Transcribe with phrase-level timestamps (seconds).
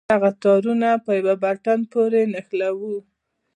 [0.11, 2.95] دغه تارونه په يوه بټن پورې نښلوو.